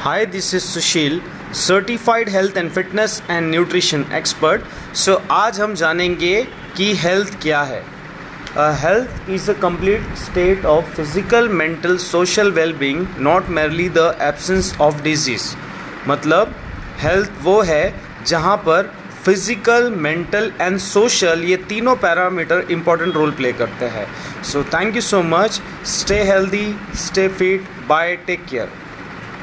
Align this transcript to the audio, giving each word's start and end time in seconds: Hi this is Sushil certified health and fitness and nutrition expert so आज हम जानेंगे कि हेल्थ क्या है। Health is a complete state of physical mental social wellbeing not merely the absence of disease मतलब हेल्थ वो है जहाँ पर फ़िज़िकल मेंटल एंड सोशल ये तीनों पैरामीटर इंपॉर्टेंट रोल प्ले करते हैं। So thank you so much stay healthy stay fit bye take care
Hi 0.00 0.26
this 0.26 0.54
is 0.54 0.62
Sushil 0.64 1.20
certified 1.56 2.28
health 2.28 2.56
and 2.56 2.70
fitness 2.72 3.22
and 3.30 3.50
nutrition 3.50 4.04
expert 4.14 4.62
so 4.96 5.14
आज 5.30 5.60
हम 5.60 5.74
जानेंगे 5.74 6.42
कि 6.76 6.92
हेल्थ 6.96 7.36
क्या 7.42 7.60
है। 7.62 7.82
Health 8.82 9.28
is 9.30 9.50
a 9.50 9.54
complete 9.62 10.14
state 10.18 10.64
of 10.66 10.94
physical 10.94 11.48
mental 11.50 11.96
social 12.06 12.52
wellbeing 12.52 13.06
not 13.20 13.48
merely 13.58 13.88
the 13.90 14.16
absence 14.22 14.74
of 14.80 15.02
disease 15.02 15.52
मतलब 16.08 16.54
हेल्थ 17.00 17.32
वो 17.42 17.60
है 17.62 17.94
जहाँ 18.26 18.56
पर 18.66 18.92
फ़िज़िकल 19.24 19.90
मेंटल 19.98 20.52
एंड 20.60 20.78
सोशल 20.80 21.44
ये 21.44 21.56
तीनों 21.68 21.96
पैरामीटर 21.98 22.66
इंपॉर्टेंट 22.70 23.14
रोल 23.14 23.30
प्ले 23.32 23.52
करते 23.54 23.94
हैं। 23.96 24.06
So 24.42 24.64
thank 24.74 24.94
you 24.96 25.00
so 25.04 25.22
much 25.30 25.62
stay 25.94 26.22
healthy 26.24 26.68
stay 26.98 27.28
fit 27.30 27.68
bye 27.88 28.16
take 28.26 28.46
care 28.50 28.78